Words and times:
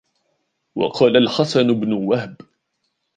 وَقَالَ 0.75 1.17
الْحَسَنُ 1.17 1.73
بْنُ 1.79 1.93
وَهْبٍ 1.93 2.35